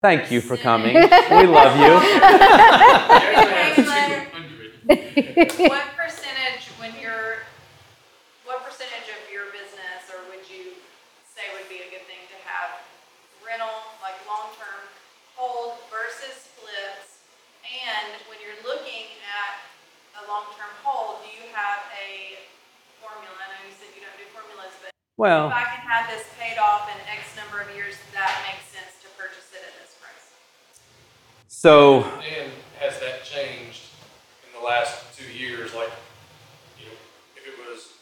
Thank 0.00 0.30
you 0.30 0.40
for 0.40 0.56
coming. 0.56 0.94
We 1.30 1.44
love 1.46 1.74
you. 1.76 1.92
what 5.68 5.86
percentage, 5.98 6.70
when 6.78 6.94
you're, 7.02 7.42
what 8.46 8.62
percentage 8.64 9.10
of 9.10 9.20
your 9.26 9.50
business, 9.50 10.06
or 10.14 10.22
would 10.30 10.46
you 10.48 10.78
say 11.26 11.42
would 11.58 11.66
be 11.68 11.82
a 11.82 11.88
good 11.90 12.06
thing 12.06 12.22
to 12.30 12.36
have 12.46 12.78
rental, 13.44 13.74
like 14.00 14.14
long-term 14.30 14.86
hold 15.34 15.82
versus 15.90 16.46
flips? 16.56 17.18
And 17.66 18.22
when 18.30 18.38
you're 18.38 18.56
looking 18.62 19.10
at 19.26 19.60
a 20.22 20.30
long-term 20.30 20.72
hold, 20.86 21.26
do 21.26 21.28
you 21.34 21.44
have 21.52 21.82
a 21.92 22.38
formula? 23.02 23.34
I 23.34 23.46
know 23.50 23.60
you 23.66 23.74
said 23.74 23.90
you 23.98 24.02
don't 24.06 24.14
do 24.16 24.24
formulas, 24.30 24.72
but 24.80 24.94
Well, 25.18 25.50
if 25.50 25.58
I 25.58 25.66
can 25.74 25.82
have 25.84 26.06
this 26.08 26.24
paid 26.40 26.56
off 26.56 26.86
in 26.88 26.98
X 27.10 27.34
number 27.36 27.60
of 27.60 27.68
years, 27.76 27.98
that 28.14 28.32
makes 28.48 28.64
sense 28.72 28.96
to 29.04 29.08
purchase 29.20 29.52
it 29.52 29.60
at 29.62 29.74
this 29.84 29.92
price. 30.00 30.32
So 31.58 32.04
And 32.04 32.52
has 32.78 33.00
that 33.00 33.24
changed 33.24 33.86
in 34.46 34.60
the 34.60 34.64
last 34.64 35.18
two 35.18 35.28
years? 35.32 35.74
Like, 35.74 35.90
you 36.78 36.86
know, 36.86 36.92
if 37.36 37.44
it 37.48 37.54
was 37.68 37.94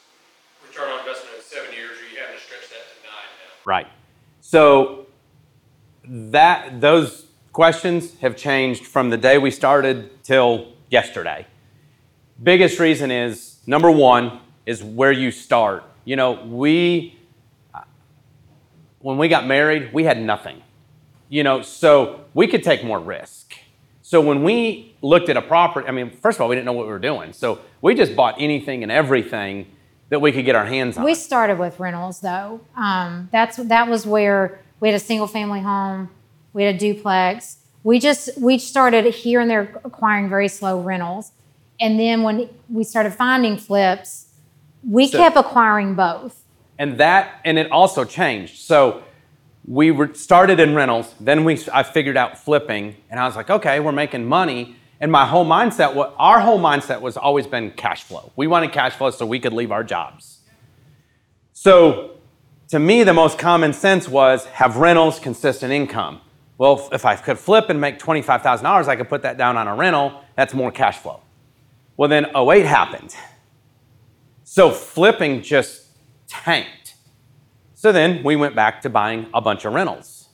return 0.68 0.90
on 0.90 0.98
investment 0.98 1.36
in 1.38 1.42
seven 1.42 1.72
years, 1.72 1.92
are 1.92 2.12
you 2.12 2.20
having 2.20 2.36
to 2.36 2.42
stretch 2.42 2.68
that 2.68 2.84
to 2.84 3.06
nine 3.06 3.32
now? 3.40 3.54
Right. 3.64 3.86
So 4.42 5.06
that 6.04 6.82
those 6.82 7.24
questions 7.54 8.18
have 8.18 8.36
changed 8.36 8.84
from 8.84 9.08
the 9.08 9.16
day 9.16 9.38
we 9.38 9.50
started 9.50 10.22
till 10.22 10.74
yesterday. 10.90 11.46
Biggest 12.42 12.78
reason 12.78 13.10
is 13.10 13.56
number 13.66 13.90
one 13.90 14.38
is 14.66 14.84
where 14.84 15.12
you 15.12 15.30
start. 15.30 15.82
You 16.04 16.16
know, 16.16 16.44
we 16.44 17.18
when 18.98 19.16
we 19.16 19.28
got 19.28 19.46
married, 19.46 19.94
we 19.94 20.04
had 20.04 20.20
nothing. 20.20 20.60
You 21.28 21.42
know, 21.42 21.62
so 21.62 22.20
we 22.34 22.46
could 22.46 22.62
take 22.62 22.84
more 22.84 23.00
risk. 23.00 23.54
So 24.02 24.20
when 24.20 24.44
we 24.44 24.94
looked 25.02 25.28
at 25.28 25.36
a 25.36 25.42
property, 25.42 25.88
I 25.88 25.90
mean, 25.90 26.10
first 26.10 26.36
of 26.38 26.42
all, 26.42 26.48
we 26.48 26.54
didn't 26.54 26.66
know 26.66 26.72
what 26.72 26.86
we 26.86 26.92
were 26.92 27.00
doing. 27.00 27.32
So 27.32 27.58
we 27.80 27.94
just 27.94 28.14
bought 28.14 28.36
anything 28.40 28.84
and 28.84 28.92
everything 28.92 29.66
that 30.10 30.20
we 30.20 30.30
could 30.30 30.44
get 30.44 30.54
our 30.54 30.64
hands 30.64 30.96
on. 30.96 31.04
We 31.04 31.16
started 31.16 31.58
with 31.58 31.80
rentals 31.80 32.20
though. 32.20 32.60
Um, 32.76 33.28
that's 33.32 33.56
that 33.56 33.88
was 33.88 34.06
where 34.06 34.60
we 34.78 34.88
had 34.88 34.94
a 34.94 35.00
single 35.04 35.26
family 35.26 35.60
home, 35.60 36.10
we 36.52 36.62
had 36.62 36.76
a 36.76 36.78
duplex. 36.78 37.58
We 37.82 37.98
just 37.98 38.30
we 38.40 38.58
started 38.58 39.04
here 39.12 39.40
and 39.40 39.50
there 39.50 39.80
acquiring 39.84 40.28
very 40.28 40.48
slow 40.48 40.80
rentals, 40.80 41.32
and 41.80 41.98
then 41.98 42.22
when 42.22 42.48
we 42.68 42.84
started 42.84 43.12
finding 43.14 43.56
flips, 43.56 44.26
we 44.88 45.08
So- 45.08 45.18
kept 45.18 45.36
acquiring 45.36 45.94
both. 45.96 46.42
and 46.78 46.98
that 46.98 47.40
and 47.44 47.58
it 47.58 47.70
also 47.72 48.04
changed 48.04 48.58
so 48.58 49.02
we 49.66 49.90
were 49.90 50.14
started 50.14 50.60
in 50.60 50.74
rentals 50.74 51.12
then 51.18 51.44
we 51.44 51.58
i 51.72 51.82
figured 51.82 52.16
out 52.16 52.38
flipping 52.38 52.96
and 53.10 53.18
i 53.18 53.26
was 53.26 53.34
like 53.34 53.50
okay 53.50 53.80
we're 53.80 53.92
making 53.92 54.24
money. 54.24 54.76
And 54.98 55.12
my 55.12 55.26
whole 55.26 55.44
mindset 55.44 55.94
what 55.94 56.14
our 56.18 56.40
whole 56.40 56.58
mindset 56.58 57.02
was 57.02 57.18
always 57.18 57.46
been 57.46 57.70
cash 57.72 58.02
flow. 58.04 58.32
We 58.34 58.46
wanted 58.46 58.72
cash 58.72 58.94
flow 58.94 59.10
so 59.10 59.26
we 59.26 59.38
could 59.38 59.52
leave 59.52 59.70
our 59.70 59.84
jobs. 59.84 60.38
So 61.52 62.12
to 62.68 62.78
me 62.78 63.02
the 63.04 63.12
most 63.12 63.38
common 63.38 63.72
sense 63.74 64.08
was 64.08 64.46
have 64.46 64.76
rentals 64.78 65.18
consistent 65.18 65.70
income. 65.72 66.20
Well 66.56 66.88
if- 66.92 67.04
i 67.04 67.14
could 67.16 67.38
flip 67.38 67.68
and 67.68 67.78
make 67.78 67.98
$25000 67.98 68.88
i 68.88 68.96
could 68.96 69.08
put 69.10 69.22
that 69.22 69.36
down 69.36 69.58
on 69.58 69.68
a 69.68 69.74
rental 69.74 70.22
that's 70.36 70.54
more 70.54 70.70
cash 70.70 70.96
flow. 70.96 71.20
Well 71.98 72.08
then 72.08 72.26
08 72.34 72.64
happened. 72.64 73.14
So 74.44 74.70
flipping 74.70 75.42
just 75.42 75.88
tanked. 76.26 76.70
So 77.78 77.92
then 77.92 78.22
we 78.24 78.36
went 78.36 78.56
back 78.56 78.80
to 78.82 78.90
buying 78.90 79.26
a 79.34 79.42
bunch 79.42 79.66
of 79.66 79.74
rentals. 79.74 80.30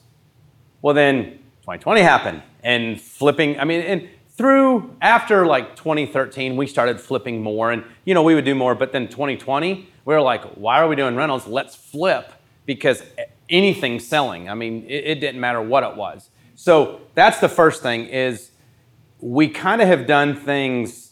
Well, 0.80 0.94
then 0.94 1.24
2020 1.62 2.00
happened 2.00 2.42
and 2.62 3.00
flipping, 3.00 3.58
I 3.58 3.64
mean, 3.64 3.80
and 3.80 4.08
through 4.28 4.94
after 5.02 5.44
like 5.44 5.74
2013, 5.74 6.56
we 6.56 6.68
started 6.68 7.00
flipping 7.00 7.42
more 7.42 7.72
and, 7.72 7.82
you 8.04 8.14
know, 8.14 8.22
we 8.22 8.36
would 8.36 8.44
do 8.44 8.54
more. 8.54 8.76
But 8.76 8.92
then 8.92 9.08
2020, 9.08 9.88
we 10.04 10.14
were 10.14 10.20
like, 10.20 10.44
why 10.54 10.78
are 10.78 10.86
we 10.86 10.94
doing 10.94 11.16
rentals? 11.16 11.48
Let's 11.48 11.74
flip 11.74 12.32
because 12.64 13.02
anything's 13.50 14.06
selling. 14.06 14.48
I 14.48 14.54
mean, 14.54 14.84
it, 14.84 15.04
it 15.04 15.14
didn't 15.16 15.40
matter 15.40 15.60
what 15.60 15.82
it 15.82 15.96
was. 15.96 16.30
So 16.54 17.00
that's 17.16 17.40
the 17.40 17.48
first 17.48 17.82
thing 17.82 18.06
is 18.06 18.52
we 19.18 19.48
kind 19.48 19.82
of 19.82 19.88
have 19.88 20.06
done 20.06 20.36
things 20.36 21.10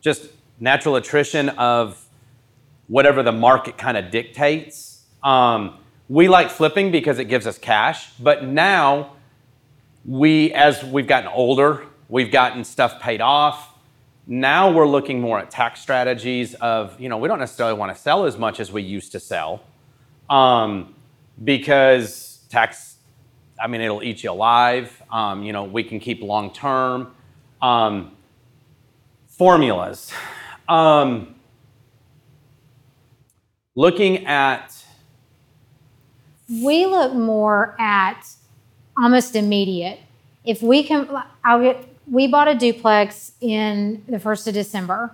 just 0.00 0.30
natural 0.58 0.96
attrition 0.96 1.50
of 1.50 2.02
whatever 2.88 3.22
the 3.22 3.32
market 3.32 3.76
kind 3.76 3.98
of 3.98 4.10
dictates. 4.10 4.95
Um, 5.22 5.78
we 6.08 6.28
like 6.28 6.50
flipping 6.50 6.90
because 6.90 7.18
it 7.18 7.24
gives 7.24 7.46
us 7.46 7.58
cash, 7.58 8.10
but 8.20 8.44
now 8.44 9.16
we, 10.04 10.52
as 10.52 10.84
we've 10.84 11.06
gotten 11.06 11.28
older, 11.28 11.84
we've 12.08 12.30
gotten 12.30 12.64
stuff 12.64 13.00
paid 13.00 13.20
off. 13.20 13.74
Now 14.26 14.70
we're 14.70 14.86
looking 14.86 15.20
more 15.20 15.38
at 15.38 15.50
tax 15.50 15.80
strategies 15.80 16.54
of, 16.54 17.00
you 17.00 17.08
know, 17.08 17.18
we 17.18 17.28
don't 17.28 17.38
necessarily 17.38 17.76
want 17.76 17.94
to 17.94 18.00
sell 18.00 18.24
as 18.24 18.36
much 18.36 18.60
as 18.60 18.70
we 18.70 18.82
used 18.82 19.12
to 19.12 19.20
sell 19.20 19.62
um, 20.28 20.94
because 21.42 22.40
tax, 22.48 22.96
I 23.60 23.66
mean, 23.66 23.80
it'll 23.80 24.02
eat 24.02 24.22
you 24.22 24.30
alive. 24.30 25.02
Um, 25.10 25.42
you 25.42 25.52
know, 25.52 25.64
we 25.64 25.82
can 25.82 26.00
keep 26.00 26.22
long 26.22 26.52
term. 26.52 27.12
Um, 27.60 28.12
formulas. 29.28 30.12
Um, 30.68 31.34
looking 33.74 34.26
at 34.26 34.74
We 36.48 36.86
look 36.86 37.12
more 37.12 37.74
at 37.78 38.26
almost 38.96 39.34
immediate. 39.34 40.00
If 40.44 40.62
we 40.62 40.84
can, 40.84 41.08
I'll 41.44 41.60
get. 41.60 41.88
We 42.08 42.28
bought 42.28 42.46
a 42.46 42.54
duplex 42.54 43.32
in 43.40 44.04
the 44.08 44.20
first 44.20 44.46
of 44.46 44.54
December, 44.54 45.10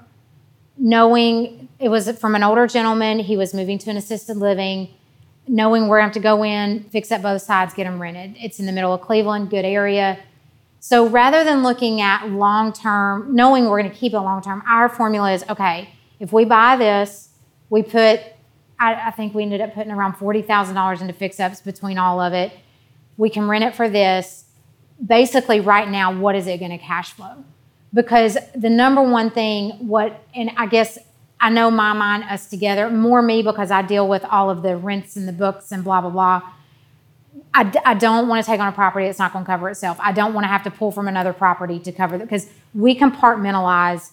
knowing 0.76 1.69
it 1.78 1.88
was 1.88 2.10
from 2.19 2.34
an 2.34 2.43
older 2.43 2.66
gentleman. 2.66 3.19
He 3.19 3.37
was 3.37 3.54
moving 3.54 3.78
to 3.78 3.91
an 3.91 3.97
assisted 3.97 4.37
living, 4.37 4.91
knowing 5.48 5.88
going 5.88 6.00
to 6.00 6.03
have 6.03 6.12
to 6.12 6.20
go 6.20 6.44
in, 6.44 6.84
fix 6.91 7.10
up 7.10 7.22
both 7.22 7.41
sides, 7.41 7.72
get 7.72 7.84
them 7.84 8.00
rented. 8.00 8.37
It's 8.38 8.60
in 8.60 8.66
the 8.66 8.72
middle 8.72 8.93
of 8.93 9.00
Cleveland, 9.00 9.49
good 9.49 9.64
area. 9.64 10.19
So 10.81 11.06
rather 11.06 11.44
than 11.44 11.62
looking 11.62 12.00
at 12.00 12.28
long 12.28 12.72
term, 12.72 13.34
knowing 13.34 13.70
we're 13.70 13.81
going 13.81 13.93
to 13.93 13.97
keep 13.97 14.12
it 14.12 14.20
long 14.20 14.43
term, 14.43 14.62
our 14.69 14.88
formula 14.88 15.32
is 15.32 15.44
okay. 15.49 15.94
If 16.20 16.32
we 16.32 16.44
buy 16.44 16.76
this, 16.76 17.31
we 17.70 17.82
put 17.82 18.20
I, 18.82 19.09
I 19.09 19.10
think 19.12 19.32
we 19.32 19.44
ended 19.44 19.60
up 19.60 19.75
putting 19.75 19.93
around 19.93 20.15
forty 20.15 20.43
thousand 20.43 20.75
dollars 20.75 21.00
into 21.00 21.15
fix 21.15 21.38
ups 21.38 21.60
between 21.60 21.98
all 21.98 22.20
of 22.20 22.32
it. 22.32 22.53
We 23.16 23.31
can 23.31 23.47
rent 23.48 23.62
it 23.65 23.76
for 23.76 23.88
this. 23.88 24.44
Basically, 25.04 25.60
right 25.60 25.88
now, 25.88 26.12
what 26.12 26.34
is 26.34 26.47
it 26.47 26.59
going 26.59 26.72
to 26.72 26.78
cash 26.78 27.12
flow? 27.12 27.44
Because 27.94 28.37
the 28.54 28.70
number 28.70 29.03
one 29.03 29.31
thing, 29.31 29.70
what, 29.87 30.22
and 30.34 30.50
I 30.56 30.66
guess 30.66 30.98
I 31.41 31.50
know 31.50 31.70
my 31.70 31.93
mind, 31.93 32.25
us 32.25 32.48
together, 32.48 32.91
more 32.91 33.22
me 33.22 33.43
because 33.43 33.70
I 33.70 33.82
deal 33.82 34.09
with 34.09 34.25
all 34.25 34.50
of 34.50 34.62
the 34.62 34.76
rents 34.76 35.16
and 35.16 35.28
the 35.28 35.32
books 35.32 35.70
and 35.72 35.84
blah 35.84 36.00
blah 36.00 36.10
blah. 36.10 36.43
I, 37.54 37.94
don't 37.94 38.28
want 38.28 38.43
to 38.43 38.50
take 38.50 38.60
on 38.60 38.69
a 38.69 38.72
property 38.72 39.06
that's 39.06 39.19
not 39.19 39.32
going 39.32 39.44
to 39.44 39.50
cover 39.50 39.69
itself. 39.69 39.99
I 40.00 40.12
don't 40.12 40.32
want 40.32 40.44
to 40.44 40.49
have 40.49 40.62
to 40.64 40.70
pull 40.70 40.91
from 40.91 41.06
another 41.06 41.34
property 41.34 41.78
to 41.81 41.93
cover 41.93 42.16
it 42.16 42.20
because 42.20 42.49
we 42.75 42.99
compartmentalize 42.99 44.12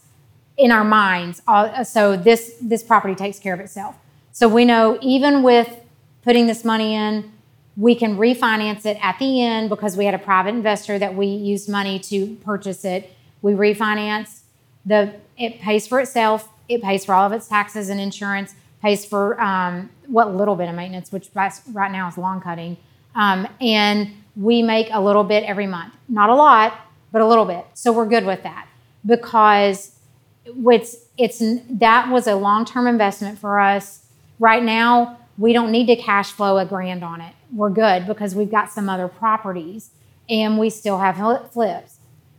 in 0.57 0.72
our 0.72 0.84
minds. 0.84 1.41
All, 1.47 1.86
so 1.86 2.18
this 2.18 2.56
this 2.62 2.84
property 2.84 3.16
takes 3.16 3.40
care 3.40 3.53
of 3.53 3.62
itself. 3.62 3.96
So 4.39 4.47
we 4.47 4.63
know 4.63 4.97
even 5.01 5.44
with 5.44 5.81
putting 6.22 6.47
this 6.47 6.63
money 6.63 6.95
in, 6.95 7.29
we 7.75 7.94
can 7.94 8.16
refinance 8.16 8.85
it 8.85 8.97
at 9.01 9.19
the 9.19 9.44
end 9.44 9.67
because 9.67 9.97
we 9.97 10.05
had 10.05 10.13
a 10.13 10.17
private 10.17 10.51
investor 10.51 10.97
that 10.97 11.13
we 11.13 11.25
used 11.25 11.67
money 11.67 12.00
to 12.00 12.38
purchase 12.38 12.85
it. 12.85 13.13
We 13.41 13.51
refinance 13.51 14.44
the 14.85 15.13
it 15.38 15.59
pays 15.59 15.88
for 15.88 16.00
itself. 16.00 16.47
It 16.69 16.81
pays 16.81 17.03
for 17.03 17.13
all 17.16 17.27
of 17.27 17.33
its 17.33 17.50
taxes 17.50 17.89
and 17.89 18.00
insurance. 18.00 18.55
Pays 18.81 19.05
for 19.05 19.38
um, 19.41 19.89
what 20.07 20.33
little 20.33 20.56
bit 20.56 20.69
of 20.69 20.75
maintenance, 20.75 21.11
which 21.11 21.27
right 21.35 21.91
now 21.91 22.07
is 22.07 22.17
lawn 22.17 22.39
cutting, 22.39 22.77
um, 23.16 23.45
and 23.59 24.09
we 24.38 24.63
make 24.63 24.88
a 24.94 25.01
little 25.01 25.25
bit 25.25 25.44
every 25.44 25.67
month. 25.67 25.94
Not 26.07 26.29
a 26.29 26.35
lot, 26.35 26.80
but 27.12 27.21
a 27.21 27.27
little 27.27 27.44
bit. 27.44 27.65
So 27.74 27.92
we're 27.92 28.07
good 28.07 28.25
with 28.25 28.44
that 28.44 28.69
because 29.06 30.00
it's 30.45 30.95
it's 31.18 31.44
that 31.69 32.09
was 32.09 32.25
a 32.25 32.35
long 32.35 32.63
term 32.63 32.88
investment 32.88 33.38
for 33.38 33.59
us. 33.59 34.06
Right 34.39 34.63
now, 34.63 35.19
we 35.38 35.53
don't 35.53 35.71
need 35.71 35.88
to 35.88 35.95
cash 35.95 36.31
flow 36.31 36.57
a 36.57 36.65
grand 36.65 37.03
on 37.03 37.21
it. 37.21 37.33
We're 37.53 37.69
good 37.69 38.07
because 38.07 38.36
we've 38.36 38.51
got 38.51 38.71
some 38.71 38.89
other 38.89 39.07
properties 39.07 39.91
and 40.30 40.57
we 40.57 40.69
still 40.69 41.00
have 41.00 41.18
flips. 41.51 41.97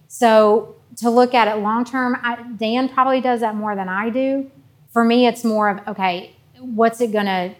So 0.08 0.76
to 0.96 1.10
look 1.10 1.34
at 1.34 1.48
it 1.48 1.60
long 1.60 1.84
term, 1.84 2.16
Dan 2.56 2.88
probably 2.88 3.20
does 3.20 3.40
that 3.40 3.54
more 3.54 3.74
than 3.76 3.88
I 3.88 4.10
do. 4.10 4.50
For 4.92 5.04
me, 5.04 5.26
it's 5.26 5.44
more 5.44 5.68
of 5.70 5.88
okay, 5.88 6.34
what's 6.58 7.00
it 7.00 7.12
gonna? 7.12 7.54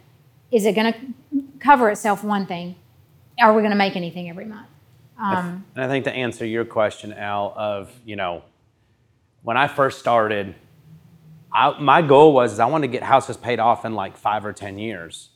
Is 0.51 0.67
it 0.67 0.75
gonna 0.75 0.95
cover 1.59 1.91
itself? 1.91 2.25
One 2.25 2.47
thing, 2.47 2.77
are 3.41 3.55
we 3.55 3.63
gonna 3.63 3.77
make 3.77 3.97
anything 3.97 4.29
every 4.29 4.47
month? 4.47 4.67
Um, 5.19 5.65
And 5.75 5.85
I 5.85 5.89
think 5.89 6.05
to 6.07 6.13
answer 6.13 6.45
your 6.47 6.65
question, 6.65 7.13
Al, 7.13 7.53
of 7.57 7.93
you 8.05 8.17
know, 8.17 8.43
when 9.43 9.57
I 9.57 9.69
first 9.69 10.01
started, 10.01 10.55
I, 11.53 11.79
my 11.81 12.03
goal 12.03 12.33
was 12.33 12.59
I 12.59 12.67
wanted 12.67 12.89
to 12.89 12.93
get 12.93 13.03
houses 13.03 13.37
paid 13.37 13.59
off 13.59 13.85
in 13.85 13.95
like 13.95 14.17
five 14.17 14.45
or 14.45 14.53
ten 14.53 14.79
years. 14.79 15.31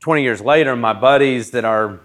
Twenty 0.00 0.22
years 0.22 0.40
later, 0.40 0.76
my 0.76 0.92
buddies 0.92 1.50
that 1.52 1.64
are 1.64 2.00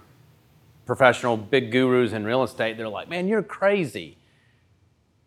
professional 0.86 1.38
big 1.38 1.72
gurus 1.72 2.12
in 2.12 2.26
real 2.26 2.44
estate, 2.44 2.78
they're 2.78 2.90
like, 2.90 3.10
man, 3.10 3.28
you're 3.28 3.44
crazy. 3.44 4.18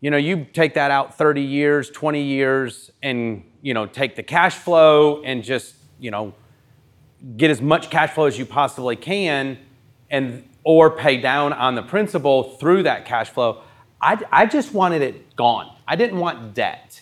You 0.00 0.11
know, 0.11 0.17
you 0.17 0.46
take 0.52 0.75
that 0.75 0.90
out 0.90 1.17
30 1.17 1.40
years, 1.43 1.90
20 1.90 2.23
years, 2.23 2.90
and, 3.02 3.43
you 3.62 3.72
know, 3.72 3.87
take 3.87 4.17
the 4.17 4.22
cash 4.22 4.55
flow 4.55 5.22
and 5.22 5.43
just, 5.43 5.75
you 5.99 6.11
know, 6.11 6.34
get 7.37 7.50
as 7.50 7.62
much 7.62 7.90
cash 7.90 8.11
flow 8.11 8.26
as 8.26 8.38
you 8.38 8.44
possibly 8.44 8.94
can 8.94 9.58
and 10.11 10.46
or 10.64 10.90
pay 10.90 11.17
down 11.17 11.52
on 11.52 11.75
the 11.75 11.82
principal 11.82 12.56
through 12.56 12.82
that 12.82 13.06
cash 13.06 13.31
flow. 13.31 13.62
I, 14.00 14.22
I 14.31 14.46
just 14.46 14.75
wanted 14.75 15.00
it 15.00 15.34
gone. 15.34 15.75
I 15.88 15.96
didn't 15.96 16.19
want 16.19 16.55
debt. 16.55 17.00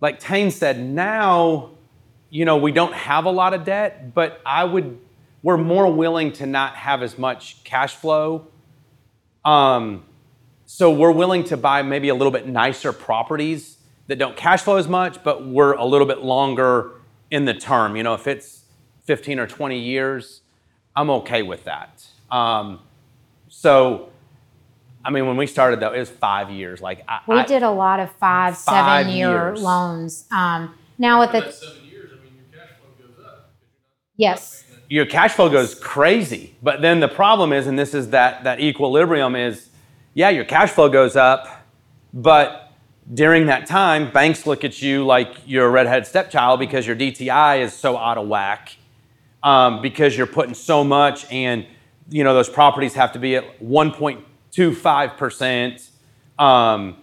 Like 0.00 0.18
Tane 0.18 0.50
said, 0.50 0.80
now, 0.80 1.70
you 2.30 2.44
know, 2.44 2.56
we 2.56 2.72
don't 2.72 2.94
have 2.94 3.24
a 3.24 3.30
lot 3.30 3.54
of 3.54 3.64
debt, 3.64 4.14
but 4.14 4.40
I 4.46 4.64
would, 4.64 4.98
we're 5.42 5.58
more 5.58 5.92
willing 5.92 6.32
to 6.34 6.46
not 6.46 6.74
have 6.76 7.02
as 7.02 7.18
much 7.18 7.62
cash 7.64 7.94
flow. 7.96 8.46
Um, 9.44 10.04
so 10.64 10.90
we're 10.90 11.12
willing 11.12 11.44
to 11.44 11.56
buy 11.56 11.82
maybe 11.82 12.08
a 12.08 12.14
little 12.14 12.30
bit 12.30 12.46
nicer 12.46 12.92
properties 12.92 13.78
that 14.06 14.18
don't 14.18 14.36
cash 14.36 14.62
flow 14.62 14.76
as 14.76 14.88
much, 14.88 15.22
but 15.22 15.46
we're 15.46 15.72
a 15.72 15.84
little 15.84 16.06
bit 16.06 16.22
longer 16.22 16.92
in 17.30 17.44
the 17.44 17.54
term. 17.54 17.96
You 17.96 18.02
know, 18.02 18.14
if 18.14 18.26
it's 18.26 18.64
15 19.04 19.38
or 19.38 19.46
20 19.46 19.78
years, 19.78 20.40
I'm 20.94 21.10
okay 21.10 21.42
with 21.42 21.64
that. 21.64 22.06
Um, 22.30 22.80
so, 23.48 24.10
I 25.04 25.10
mean, 25.10 25.26
when 25.26 25.36
we 25.36 25.46
started 25.46 25.80
though, 25.80 25.92
it 25.92 25.98
was 25.98 26.10
five 26.10 26.50
years. 26.50 26.80
Like 26.80 27.02
I, 27.08 27.20
We 27.26 27.36
I- 27.36 27.46
did 27.46 27.62
a 27.62 27.70
lot 27.70 28.00
of 28.00 28.10
five, 28.16 28.56
Five 28.58 29.04
seven 29.06 29.12
year 29.16 29.30
years. 29.48 29.62
loans. 29.62 30.26
Um, 30.30 30.74
now 30.98 31.20
with 31.20 31.32
the 31.32 31.50
seven 31.50 31.84
years, 31.86 32.10
I 32.12 32.22
mean, 32.24 32.34
your 32.36 32.60
cash 32.60 32.70
flow 32.78 33.06
goes 33.06 33.24
up. 33.24 33.50
yes, 34.16 34.64
your 34.88 35.06
cash 35.06 35.32
flow 35.32 35.48
goes 35.48 35.74
crazy. 35.74 36.54
But 36.62 36.82
then 36.82 37.00
the 37.00 37.08
problem 37.08 37.52
is, 37.52 37.66
and 37.66 37.78
this 37.78 37.94
is 37.94 38.10
that 38.10 38.44
that 38.44 38.60
equilibrium 38.60 39.34
is, 39.36 39.68
yeah, 40.14 40.28
your 40.30 40.44
cash 40.44 40.70
flow 40.70 40.88
goes 40.88 41.16
up, 41.16 41.48
but 42.12 42.72
during 43.14 43.46
that 43.46 43.66
time, 43.66 44.10
banks 44.12 44.46
look 44.46 44.62
at 44.64 44.82
you 44.82 45.04
like 45.06 45.32
you're 45.46 45.66
a 45.66 45.70
redhead 45.70 46.06
stepchild 46.06 46.60
because 46.60 46.86
your 46.86 46.94
DTI 46.96 47.60
is 47.62 47.72
so 47.72 47.96
out 47.96 48.18
of 48.18 48.28
whack, 48.28 48.76
um, 49.42 49.80
because 49.80 50.16
you're 50.16 50.26
putting 50.26 50.54
so 50.54 50.84
much, 50.84 51.24
and 51.32 51.66
you 52.10 52.22
know 52.24 52.34
those 52.34 52.48
properties 52.50 52.94
have 52.94 53.12
to 53.12 53.18
be 53.18 53.36
at 53.36 53.62
1.25 54.52 55.16
percent. 55.16 55.90
Um, 56.38 56.96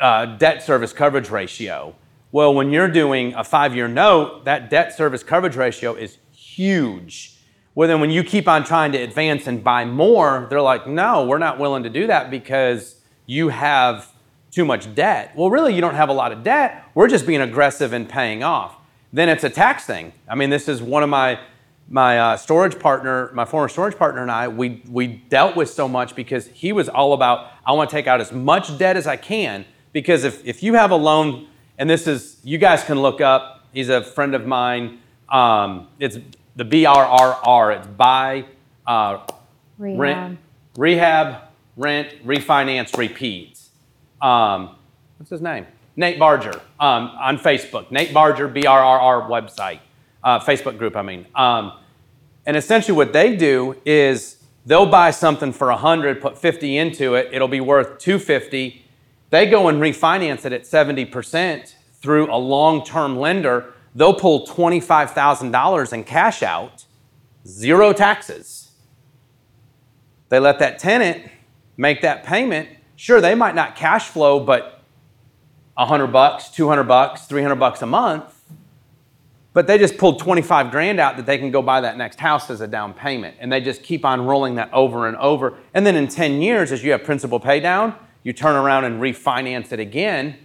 uh, 0.00 0.26
debt 0.26 0.62
service 0.62 0.92
coverage 0.92 1.30
ratio. 1.30 1.94
Well, 2.32 2.54
when 2.54 2.70
you're 2.70 2.88
doing 2.88 3.34
a 3.34 3.44
five 3.44 3.74
year 3.74 3.88
note, 3.88 4.44
that 4.44 4.68
debt 4.68 4.94
service 4.94 5.22
coverage 5.22 5.56
ratio 5.56 5.94
is 5.94 6.18
huge. 6.32 7.34
Well, 7.74 7.88
then 7.88 8.00
when 8.00 8.10
you 8.10 8.24
keep 8.24 8.48
on 8.48 8.64
trying 8.64 8.92
to 8.92 8.98
advance 8.98 9.46
and 9.46 9.62
buy 9.62 9.84
more, 9.84 10.46
they're 10.48 10.62
like, 10.62 10.86
no, 10.86 11.26
we're 11.26 11.38
not 11.38 11.58
willing 11.58 11.82
to 11.82 11.90
do 11.90 12.06
that 12.06 12.30
because 12.30 13.00
you 13.26 13.48
have 13.48 14.10
too 14.50 14.64
much 14.64 14.94
debt. 14.94 15.32
Well, 15.36 15.50
really, 15.50 15.74
you 15.74 15.80
don't 15.80 15.94
have 15.94 16.08
a 16.08 16.14
lot 16.14 16.32
of 16.32 16.42
debt. 16.42 16.84
We're 16.94 17.08
just 17.08 17.26
being 17.26 17.42
aggressive 17.42 17.92
and 17.92 18.08
paying 18.08 18.42
off. 18.42 18.76
Then 19.12 19.28
it's 19.28 19.44
a 19.44 19.50
tax 19.50 19.84
thing. 19.84 20.12
I 20.28 20.34
mean, 20.34 20.50
this 20.50 20.68
is 20.68 20.82
one 20.82 21.02
of 21.02 21.08
my 21.10 21.38
my 21.88 22.18
uh, 22.18 22.36
storage 22.36 22.78
partner, 22.78 23.30
my 23.32 23.44
former 23.44 23.68
storage 23.68 23.96
partner, 23.96 24.22
and 24.22 24.30
I, 24.30 24.48
we 24.48 24.82
we 24.88 25.06
dealt 25.06 25.56
with 25.56 25.70
so 25.70 25.88
much 25.88 26.16
because 26.16 26.46
he 26.48 26.72
was 26.72 26.88
all 26.88 27.12
about 27.12 27.50
I 27.64 27.72
want 27.72 27.90
to 27.90 27.96
take 27.96 28.06
out 28.06 28.20
as 28.20 28.32
much 28.32 28.76
debt 28.78 28.96
as 28.96 29.06
I 29.06 29.16
can 29.16 29.64
because 29.92 30.24
if 30.24 30.44
if 30.44 30.62
you 30.62 30.74
have 30.74 30.90
a 30.90 30.96
loan, 30.96 31.46
and 31.78 31.88
this 31.88 32.06
is 32.06 32.38
you 32.42 32.58
guys 32.58 32.82
can 32.84 33.00
look 33.00 33.20
up. 33.20 33.64
He's 33.72 33.88
a 33.88 34.02
friend 34.02 34.34
of 34.34 34.46
mine. 34.46 35.00
Um, 35.28 35.88
it's 35.98 36.18
the 36.56 36.64
BRRR. 36.64 37.78
It's 37.78 37.86
buy, 37.88 38.46
uh, 38.86 39.26
rehab. 39.78 39.98
rent, 39.98 40.38
rehab, 40.76 41.42
rent, 41.76 42.26
refinance, 42.26 42.96
repeat. 42.96 43.58
Um, 44.20 44.76
what's 45.18 45.30
his 45.30 45.42
name? 45.42 45.66
Nate 45.96 46.18
Barger 46.18 46.60
um, 46.78 47.10
on 47.18 47.38
Facebook. 47.38 47.90
Nate 47.90 48.12
Barger, 48.12 48.48
BRRR 48.48 49.28
website, 49.28 49.80
uh, 50.26 50.40
Facebook 50.40 50.76
group, 50.76 50.96
I 50.96 51.02
mean. 51.02 51.24
Um, 51.36 51.72
and 52.44 52.56
essentially 52.56 52.96
what 52.96 53.12
they 53.12 53.36
do 53.36 53.76
is 53.86 54.44
they'll 54.66 54.84
buy 54.84 55.12
something 55.12 55.52
for 55.52 55.68
100, 55.68 56.20
put 56.20 56.36
50 56.36 56.76
into 56.76 57.14
it, 57.14 57.30
it'll 57.32 57.48
be 57.48 57.60
worth 57.60 57.98
250. 57.98 58.84
They 59.30 59.46
go 59.46 59.68
and 59.68 59.80
refinance 59.80 60.44
it 60.44 60.52
at 60.52 60.64
70% 60.64 61.74
through 61.94 62.32
a 62.32 62.36
long-term 62.36 63.16
lender. 63.16 63.72
They'll 63.94 64.14
pull 64.14 64.46
$25,000 64.46 65.92
in 65.92 66.04
cash 66.04 66.42
out, 66.42 66.84
zero 67.46 67.92
taxes. 67.92 68.72
They 70.28 70.40
let 70.40 70.58
that 70.58 70.80
tenant 70.80 71.30
make 71.76 72.02
that 72.02 72.24
payment. 72.24 72.68
Sure, 72.96 73.20
they 73.20 73.36
might 73.36 73.54
not 73.54 73.76
cash 73.76 74.08
flow, 74.08 74.40
but 74.40 74.82
100 75.74 76.08
bucks, 76.08 76.48
200 76.48 76.84
bucks, 76.84 77.26
300 77.26 77.54
bucks 77.56 77.80
a 77.82 77.86
month. 77.86 78.35
But 79.56 79.66
they 79.66 79.78
just 79.78 79.96
pulled 79.96 80.18
25 80.18 80.70
grand 80.70 81.00
out 81.00 81.16
that 81.16 81.24
they 81.24 81.38
can 81.38 81.50
go 81.50 81.62
buy 81.62 81.80
that 81.80 81.96
next 81.96 82.20
house 82.20 82.50
as 82.50 82.60
a 82.60 82.66
down 82.66 82.92
payment. 82.92 83.36
And 83.40 83.50
they 83.50 83.62
just 83.62 83.82
keep 83.82 84.04
on 84.04 84.26
rolling 84.26 84.56
that 84.56 84.70
over 84.70 85.08
and 85.08 85.16
over. 85.16 85.56
And 85.72 85.86
then 85.86 85.96
in 85.96 86.08
10 86.08 86.42
years, 86.42 86.72
as 86.72 86.84
you 86.84 86.92
have 86.92 87.04
principal 87.04 87.40
pay 87.40 87.58
down, 87.58 87.94
you 88.22 88.34
turn 88.34 88.54
around 88.54 88.84
and 88.84 89.00
refinance 89.00 89.72
it 89.72 89.80
again, 89.80 90.36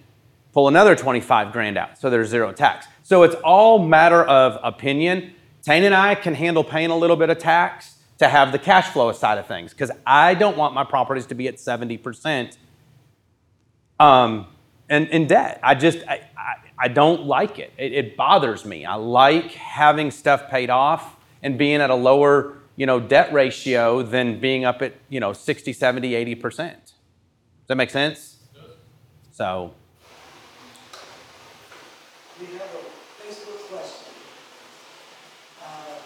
pull 0.54 0.70
another 0.70 0.96
25 0.96 1.52
grand 1.52 1.78
out. 1.78 2.00
So 2.00 2.10
there's 2.10 2.30
zero 2.30 2.54
tax. 2.54 2.88
So 3.04 3.24
it's 3.24 3.36
all 3.44 3.86
matter 3.86 4.24
of 4.24 4.58
opinion. 4.64 5.34
Tane 5.62 5.84
and 5.84 5.94
I 5.94 6.16
can 6.16 6.34
handle 6.34 6.64
paying 6.64 6.90
a 6.90 6.98
little 6.98 7.18
bit 7.18 7.30
of 7.30 7.38
tax 7.38 7.96
to 8.20 8.30
have 8.30 8.54
the 8.54 8.60
cash 8.60 8.94
flow 8.94 9.12
side 9.12 9.38
of 9.38 9.46
things 9.46 9.72
because 9.72 9.92
I 10.08 10.36
don't 10.36 10.56
want 10.56 10.74
my 10.74 10.86
properties 10.86 11.26
to 11.26 11.36
be 11.36 11.50
at 11.50 11.58
70% 11.58 12.56
um, 14.00 14.48
and 14.88 15.10
in 15.10 15.28
debt. 15.28 15.60
I 15.62 15.76
just, 15.76 15.98
I, 16.08 16.22
I, 16.38 16.56
I 16.82 16.88
don't 16.88 17.28
like 17.28 17.60
it. 17.60 17.72
it. 17.78 17.94
It 17.94 18.18
bothers 18.18 18.66
me. 18.66 18.86
I 18.86 18.96
like 18.96 19.52
having 19.52 20.10
stuff 20.10 20.50
paid 20.50 20.72
off 20.72 21.16
and 21.44 21.56
being 21.56 21.80
at 21.80 21.92
a 21.92 21.96
lower, 21.96 22.58
you 22.76 22.88
know, 22.88 23.00
debt 23.00 23.32
ratio 23.32 24.02
than 24.02 24.40
being 24.40 24.66
up 24.66 24.82
at, 24.82 24.96
you 25.08 25.20
know, 25.20 25.32
60, 25.32 25.74
70, 25.74 26.12
80%. 26.12 26.42
Does 26.42 26.94
that 27.68 27.76
make 27.76 27.92
sense? 27.92 28.38
So, 29.32 29.76
We 32.40 32.48
have 32.48 32.56
a 32.56 32.82
Facebook 33.22 33.62
question. 33.70 34.14
Um, 35.62 36.02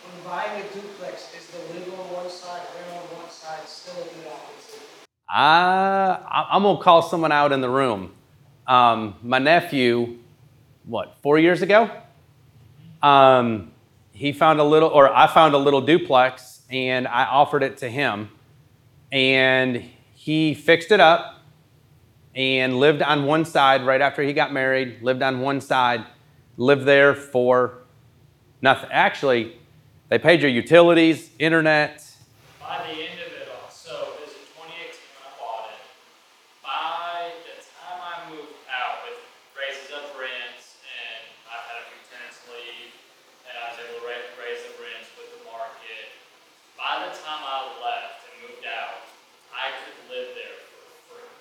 oh, 0.00 0.24
buying 0.24 0.62
a 0.62 0.64
is 0.64 1.46
the 1.50 1.58
living 1.74 1.92
on 1.92 2.06
one 2.14 2.30
side, 2.30 2.62
rental 2.74 2.96
on 2.96 3.04
one 3.20 3.30
side, 3.30 3.68
still 3.68 4.00
a 4.00 4.04
good 4.04 4.32
option? 4.32 4.82
I, 5.32 6.46
I'm 6.50 6.62
gonna 6.62 6.82
call 6.82 7.02
someone 7.02 7.32
out 7.32 7.52
in 7.52 7.60
the 7.60 7.70
room. 7.70 8.12
Um, 8.66 9.16
my 9.22 9.38
nephew, 9.38 10.18
what, 10.84 11.16
four 11.22 11.38
years 11.38 11.62
ago? 11.62 11.90
Um, 13.02 13.72
he 14.12 14.32
found 14.32 14.60
a 14.60 14.64
little, 14.64 14.90
or 14.90 15.14
I 15.14 15.26
found 15.26 15.54
a 15.54 15.58
little 15.58 15.80
duplex, 15.80 16.62
and 16.70 17.08
I 17.08 17.24
offered 17.24 17.62
it 17.62 17.78
to 17.78 17.88
him, 17.88 18.30
and 19.10 19.82
he 20.14 20.54
fixed 20.54 20.92
it 20.92 21.00
up 21.00 21.40
and 22.34 22.78
lived 22.78 23.02
on 23.02 23.24
one 23.24 23.44
side 23.44 23.84
right 23.84 24.00
after 24.00 24.22
he 24.22 24.32
got 24.32 24.52
married. 24.52 25.02
Lived 25.02 25.22
on 25.22 25.40
one 25.40 25.60
side, 25.60 26.04
lived 26.56 26.84
there 26.84 27.14
for 27.14 27.78
nothing. 28.60 28.88
Actually, 28.92 29.56
they 30.08 30.18
paid 30.18 30.42
your 30.42 30.50
utilities, 30.50 31.30
internet. 31.38 32.04
By 32.60 32.84
the 32.84 32.92
end 32.92 33.16
of 33.16 33.32
it 33.32 33.48
all, 33.48 33.68
so 33.72 34.12
it 34.12 34.28
was 34.28 34.32
in 34.36 34.44
2018 34.52 34.92
when 34.92 35.24
I 35.24 35.32
bought 35.40 35.72
it. 35.72 35.80
By 36.60 37.32
the 37.48 37.56
time 37.64 38.00
I 38.00 38.16
moved 38.28 38.60
out 38.68 39.08
with 39.08 39.18
raises 39.56 39.88
of 39.88 40.12
rents 40.20 40.80
and 40.84 41.20
I 41.48 41.56
had 41.64 41.76
a 41.80 41.84
few 41.88 42.00
tenants 42.12 42.44
leave 42.48 42.92
and 43.48 43.56
I 43.56 43.72
was 43.72 43.80
able 43.80 44.00
to 44.00 44.06
raise, 44.08 44.28
raise 44.36 44.62
the 44.68 44.76
rents 44.84 45.08
with 45.16 45.32
the 45.32 45.42
market. 45.48 46.12
By 46.76 47.08
the 47.08 47.12
time 47.12 47.40
I 47.40 47.72
left 47.80 48.28
and 48.28 48.36
moved 48.52 48.68
out, 48.68 49.08
I 49.48 49.72
could 49.80 49.96
live 50.12 50.36
there 50.36 50.60
for 50.76 50.84
free. 51.08 51.32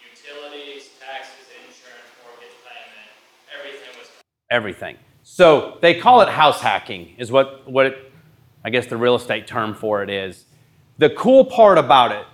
Utilities, 0.00 0.96
taxes, 0.96 1.44
insurance, 1.60 2.08
mortgage 2.24 2.56
payment, 2.64 3.12
everything 3.52 3.92
was 4.00 4.08
everything. 4.50 4.96
So 5.22 5.78
they 5.80 5.94
call 5.94 6.22
it 6.22 6.28
house 6.28 6.60
hacking, 6.60 7.14
is 7.18 7.30
what, 7.30 7.68
what 7.70 7.86
it, 7.86 8.12
I 8.64 8.70
guess 8.70 8.86
the 8.86 8.96
real 8.96 9.14
estate 9.14 9.46
term 9.46 9.74
for 9.74 10.02
it 10.02 10.10
is. 10.10 10.44
The 10.96 11.10
cool 11.10 11.44
part 11.44 11.78
about 11.78 12.12
it, 12.12 12.26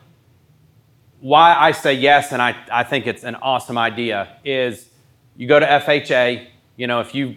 why 1.20 1.54
I 1.54 1.72
say 1.72 1.94
yes 1.94 2.32
and 2.32 2.40
I, 2.40 2.56
I 2.70 2.84
think 2.84 3.06
it's 3.06 3.24
an 3.24 3.34
awesome 3.36 3.78
idea, 3.78 4.36
is 4.44 4.88
you 5.36 5.48
go 5.48 5.58
to 5.58 5.66
FHA, 5.66 6.46
you 6.76 6.86
know, 6.86 7.00
if 7.00 7.14
you 7.14 7.36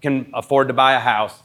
can 0.00 0.30
afford 0.34 0.68
to 0.68 0.74
buy 0.74 0.94
a 0.94 1.00
house, 1.00 1.42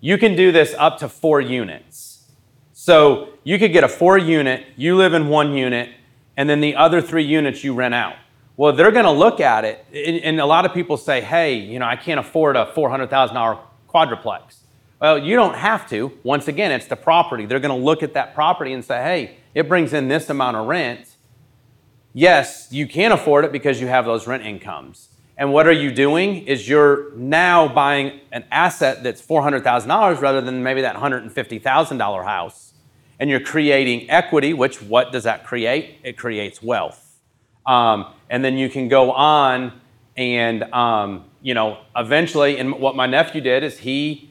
you 0.00 0.18
can 0.18 0.34
do 0.34 0.50
this 0.50 0.74
up 0.78 0.98
to 0.98 1.08
four 1.08 1.40
units. 1.40 2.30
So 2.72 3.30
you 3.44 3.58
could 3.58 3.72
get 3.72 3.84
a 3.84 3.88
four 3.88 4.16
unit, 4.16 4.64
you 4.76 4.96
live 4.96 5.12
in 5.12 5.28
one 5.28 5.52
unit, 5.52 5.90
and 6.36 6.48
then 6.48 6.60
the 6.60 6.74
other 6.74 7.00
three 7.02 7.24
units 7.24 7.62
you 7.62 7.74
rent 7.74 7.94
out. 7.94 8.16
Well, 8.60 8.74
they're 8.74 8.90
going 8.90 9.06
to 9.06 9.10
look 9.10 9.40
at 9.40 9.64
it, 9.64 9.86
and 10.22 10.38
a 10.38 10.44
lot 10.44 10.66
of 10.66 10.74
people 10.74 10.98
say, 10.98 11.22
"Hey, 11.22 11.54
you 11.54 11.78
know, 11.78 11.86
I 11.86 11.96
can't 11.96 12.20
afford 12.20 12.56
a 12.56 12.66
four 12.66 12.90
hundred 12.90 13.08
thousand 13.08 13.34
dollar 13.34 13.56
quadruplex." 13.86 14.64
Well, 15.00 15.16
you 15.16 15.34
don't 15.34 15.54
have 15.54 15.88
to. 15.88 16.12
Once 16.24 16.46
again, 16.46 16.70
it's 16.70 16.84
the 16.84 16.94
property. 16.94 17.46
They're 17.46 17.58
going 17.58 17.74
to 17.74 17.82
look 17.82 18.02
at 18.02 18.12
that 18.12 18.34
property 18.34 18.74
and 18.74 18.84
say, 18.84 19.02
"Hey, 19.02 19.36
it 19.54 19.66
brings 19.66 19.94
in 19.94 20.08
this 20.08 20.28
amount 20.28 20.58
of 20.58 20.66
rent." 20.66 21.16
Yes, 22.12 22.68
you 22.70 22.86
can 22.86 23.12
afford 23.12 23.46
it 23.46 23.52
because 23.52 23.80
you 23.80 23.86
have 23.86 24.04
those 24.04 24.26
rent 24.26 24.44
incomes. 24.44 25.08
And 25.38 25.54
what 25.54 25.66
are 25.66 25.72
you 25.72 25.90
doing? 25.90 26.46
Is 26.46 26.68
you're 26.68 27.16
now 27.16 27.66
buying 27.66 28.20
an 28.30 28.44
asset 28.50 29.02
that's 29.02 29.22
$400,000 29.22 30.20
rather 30.20 30.42
than 30.42 30.62
maybe 30.62 30.82
that 30.82 30.96
$150,000 30.96 32.24
house. 32.26 32.74
And 33.18 33.30
you're 33.30 33.40
creating 33.40 34.10
equity, 34.10 34.52
which 34.52 34.82
what 34.82 35.12
does 35.12 35.24
that 35.24 35.46
create? 35.46 35.96
It 36.02 36.18
creates 36.18 36.62
wealth. 36.62 37.09
Um, 37.66 38.06
and 38.28 38.44
then 38.44 38.56
you 38.56 38.68
can 38.68 38.88
go 38.88 39.12
on 39.12 39.80
and, 40.16 40.64
um, 40.72 41.24
you 41.42 41.54
know, 41.54 41.78
eventually, 41.96 42.58
and 42.58 42.74
what 42.74 42.96
my 42.96 43.06
nephew 43.06 43.40
did 43.40 43.64
is 43.64 43.78
he 43.78 44.30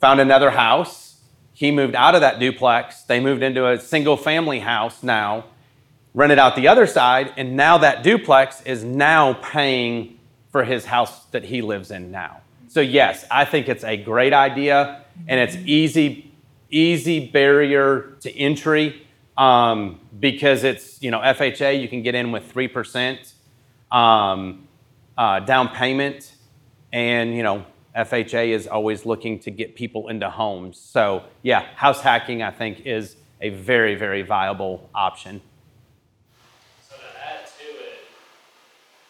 found 0.00 0.20
another 0.20 0.50
house. 0.50 1.20
He 1.52 1.70
moved 1.70 1.94
out 1.94 2.14
of 2.14 2.20
that 2.22 2.40
duplex. 2.40 3.02
They 3.02 3.20
moved 3.20 3.42
into 3.42 3.68
a 3.68 3.78
single 3.78 4.16
family 4.16 4.60
house 4.60 5.02
now, 5.02 5.44
rented 6.14 6.38
out 6.38 6.56
the 6.56 6.68
other 6.68 6.86
side, 6.86 7.32
and 7.36 7.56
now 7.56 7.78
that 7.78 8.02
duplex 8.02 8.62
is 8.62 8.82
now 8.82 9.34
paying 9.34 10.18
for 10.50 10.64
his 10.64 10.84
house 10.84 11.24
that 11.26 11.44
he 11.44 11.62
lives 11.62 11.90
in 11.90 12.10
now. 12.10 12.40
So 12.68 12.80
yes, 12.80 13.24
I 13.30 13.44
think 13.44 13.68
it's 13.68 13.84
a 13.84 13.96
great 13.96 14.32
idea, 14.32 15.04
and 15.28 15.38
it's 15.38 15.56
easy, 15.56 16.32
easy 16.70 17.28
barrier 17.28 18.16
to 18.20 18.36
entry 18.36 19.06
um, 19.36 20.00
because 20.18 20.64
it's 20.64 21.02
you 21.02 21.10
know 21.10 21.20
FHA. 21.20 21.80
You 21.80 21.88
can 21.88 22.02
get 22.02 22.14
in 22.14 22.32
with 22.32 22.50
three 22.50 22.68
percent 22.68 23.34
um, 23.90 24.68
uh, 25.16 25.40
down 25.40 25.68
payment, 25.68 26.34
and 26.92 27.34
you 27.36 27.42
know 27.42 27.64
FHA 27.96 28.48
is 28.48 28.66
always 28.66 29.04
looking 29.04 29.38
to 29.40 29.50
get 29.50 29.74
people 29.74 30.08
into 30.08 30.28
homes. 30.30 30.78
So 30.78 31.24
yeah, 31.42 31.66
house 31.74 32.00
hacking 32.00 32.42
I 32.42 32.50
think 32.50 32.80
is 32.86 33.16
a 33.40 33.50
very 33.50 33.94
very 33.94 34.22
viable 34.22 34.88
option. 34.94 35.40
So 36.88 36.96
to 36.96 37.02
add 37.20 37.44
to 37.44 37.66
it, 37.68 38.06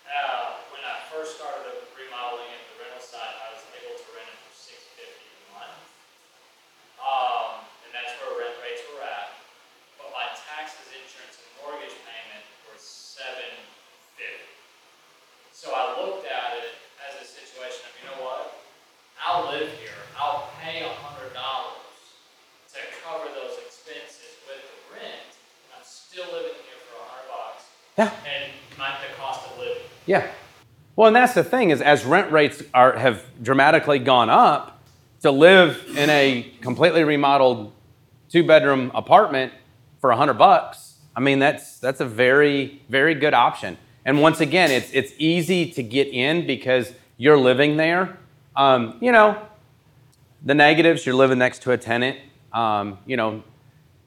uh, 0.09 0.57
when 0.73 0.83
I 0.83 0.99
first 1.13 1.37
started 1.37 1.79
remodeling 1.95 2.51
at 2.51 2.63
the 2.71 2.75
rental 2.83 3.03
side, 3.03 3.35
I 3.39 3.55
was 3.55 3.63
able 3.77 3.95
to 3.99 4.09
rent 4.17 4.31
it 4.35 4.41
for 4.49 4.55
six 4.57 4.83
fifty 4.99 5.31
a 5.31 5.43
month. 5.55 5.79
Um, 6.99 7.63
and 7.87 7.91
that's 7.95 8.17
where 8.19 8.35
rent 8.41 8.57
rates 8.65 8.83
were 8.91 9.05
at. 9.05 9.37
But 10.01 10.11
my 10.11 10.27
taxes, 10.33 10.91
insurance, 10.91 11.39
and 11.39 11.51
mortgage 11.63 11.95
payment 12.03 12.43
were 12.67 12.81
seven 12.81 13.53
fifty. 14.19 14.49
So 15.55 15.71
I 15.71 15.95
looked 16.01 16.27
at 16.27 16.59
it 16.59 16.75
as 16.99 17.21
a 17.21 17.27
situation 17.29 17.85
of, 17.87 17.93
you 18.01 18.05
know 18.11 18.19
what? 18.25 18.59
I'll 19.23 19.47
live 19.53 19.71
here. 19.79 20.01
I'll 20.19 20.51
pay 20.59 20.83
a 20.83 20.89
hundred 20.89 21.31
dollars 21.37 21.79
to 22.75 22.79
cover 23.07 23.31
those 23.31 23.55
expenses 23.63 24.35
with 24.51 24.59
the 24.67 24.77
rent. 24.99 25.31
I'm 25.71 25.85
still 25.87 26.27
living 26.27 26.59
here 26.67 26.81
for 26.91 26.99
a 26.99 27.07
hundred 27.07 27.31
bucks. 27.31 27.71
Yeah. 27.99 28.05
And 28.05 28.53
my, 28.79 28.91
the 29.07 29.15
cost 29.17 29.51
of 29.51 29.59
living. 29.59 29.83
Yeah. 30.07 30.27
Well, 30.97 31.09
and 31.09 31.17
that's 31.17 31.35
the 31.35 31.45
thing 31.45 31.71
is 31.71 31.81
as 31.81 32.05
rent 32.05 32.31
rates 32.33 32.63
are 32.75 32.97
have 32.97 33.25
dramatically 33.43 33.99
gone 33.99 34.31
up, 34.31 34.73
to 35.23 35.31
live 35.31 35.85
in 35.97 36.11
a 36.11 36.53
completely 36.61 37.05
remodeled 37.05 37.73
two 38.29 38.45
bedroom 38.45 38.91
apartment 38.95 39.53
for 40.01 40.11
a 40.11 40.17
hundred 40.17 40.35
bucks, 40.35 40.97
I 41.15 41.21
mean 41.21 41.39
that's 41.39 41.79
that's 41.79 42.01
a 42.01 42.05
very 42.05 42.83
very 42.89 43.15
good 43.15 43.35
option. 43.35 43.79
And 44.05 44.21
once 44.21 44.41
again, 44.41 44.71
it's 44.71 44.91
it's 44.93 45.13
easy 45.19 45.71
to 45.73 45.83
get 45.83 46.09
in 46.09 46.47
because 46.47 46.93
you're 47.17 47.39
living 47.39 47.77
there. 47.77 48.19
Um, 48.57 48.99
you 49.01 49.13
know, 49.13 49.41
the 50.45 50.55
negatives 50.55 51.07
you're 51.07 51.15
living 51.15 51.39
next 51.39 51.63
to 51.63 51.73
a 51.73 51.79
tenant. 51.79 52.19
Um, 52.53 52.99
you 53.07 53.17
know, 53.17 53.45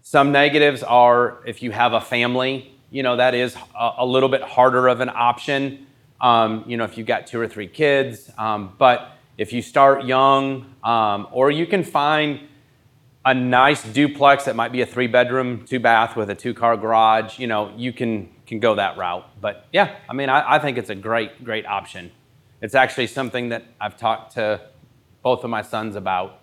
some 0.01 0.33
negatives 0.33 0.83
are 0.83 1.37
if 1.45 1.63
you 1.63 1.71
have 1.71 1.93
a 1.93 2.01
family, 2.01 2.74
you 2.95 3.03
know, 3.03 3.17
that 3.17 3.35
is 3.35 3.57
a, 3.77 3.91
a 3.97 4.05
little 4.05 4.29
bit 4.29 4.41
harder 4.41 4.87
of 4.87 5.01
an 5.01 5.09
option. 5.13 5.85
Um, 6.21 6.63
you 6.65 6.77
know, 6.77 6.85
if 6.85 6.97
you've 6.97 7.05
got 7.05 7.27
two 7.27 7.41
or 7.41 7.45
three 7.45 7.67
kids. 7.67 8.31
Um, 8.37 8.73
but 8.77 9.11
if 9.37 9.51
you 9.51 9.61
start 9.61 10.05
young, 10.05 10.73
um, 10.81 11.27
or 11.33 11.51
you 11.51 11.67
can 11.67 11.83
find 11.83 12.39
a 13.25 13.33
nice 13.33 13.83
duplex 13.83 14.45
that 14.45 14.55
might 14.55 14.71
be 14.71 14.79
a 14.79 14.85
three 14.85 15.07
bedroom, 15.07 15.65
two 15.65 15.77
bath 15.77 16.15
with 16.15 16.29
a 16.29 16.35
two 16.35 16.53
car 16.53 16.77
garage, 16.77 17.37
you 17.37 17.47
know, 17.47 17.73
you 17.75 17.91
can, 17.91 18.29
can 18.47 18.61
go 18.61 18.75
that 18.75 18.95
route. 18.95 19.29
But 19.41 19.67
yeah, 19.73 19.97
I 20.07 20.13
mean, 20.13 20.29
I, 20.29 20.55
I 20.55 20.59
think 20.59 20.77
it's 20.77 20.89
a 20.89 20.95
great, 20.95 21.43
great 21.43 21.65
option. 21.65 22.11
It's 22.61 22.75
actually 22.75 23.07
something 23.07 23.49
that 23.49 23.65
I've 23.81 23.97
talked 23.97 24.35
to 24.35 24.61
both 25.21 25.43
of 25.43 25.49
my 25.49 25.63
sons 25.63 25.97
about 25.97 26.39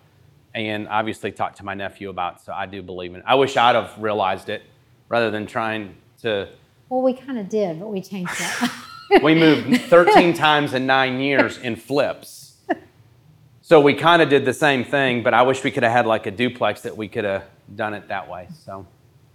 and 0.53 0.87
obviously 0.87 1.31
talked 1.31 1.57
to 1.57 1.65
my 1.65 1.73
nephew 1.73 2.11
about. 2.11 2.41
So 2.41 2.53
I 2.53 2.67
do 2.67 2.83
believe 2.83 3.15
in 3.15 3.21
it. 3.21 3.25
I 3.25 3.33
wish 3.33 3.57
I'd 3.57 3.73
have 3.73 3.97
realized 3.97 4.49
it 4.49 4.61
rather 5.09 5.31
than 5.31 5.47
trying 5.47 5.95
to. 6.23 6.49
Well, 6.89 7.01
we 7.01 7.13
kind 7.13 7.37
of 7.37 7.47
did, 7.49 7.79
but 7.79 7.87
we 7.89 8.01
changed 8.01 8.33
it. 8.39 8.71
We 9.21 9.35
moved 9.35 9.79
13 9.81 10.33
times 10.33 10.73
in 10.73 10.87
nine 10.87 11.19
years 11.19 11.59
in 11.59 11.75
flips. 11.75 12.55
So 13.61 13.79
we 13.79 13.93
kind 13.93 14.23
of 14.23 14.29
did 14.29 14.43
the 14.43 14.53
same 14.55 14.83
thing, 14.83 15.21
but 15.21 15.35
I 15.35 15.43
wish 15.43 15.63
we 15.63 15.69
could 15.69 15.83
have 15.83 15.91
had 15.91 16.07
like 16.07 16.25
a 16.25 16.31
duplex 16.31 16.81
that 16.81 16.97
we 16.97 17.07
could 17.07 17.23
have 17.23 17.43
done 17.75 17.93
it 17.93 18.07
that 18.07 18.27
way. 18.27 18.47
So, 18.65 18.87